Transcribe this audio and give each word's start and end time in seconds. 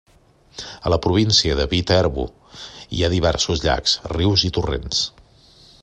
A 0.89 0.93
la 0.93 0.97
província 1.05 1.57
de 1.59 1.67
Viterbo 1.73 2.25
hi 2.97 3.05
ha 3.09 3.13
diversos 3.15 3.63
llacs, 3.67 3.95
rius 4.17 4.49
i 4.51 4.53
torrents. 4.59 5.05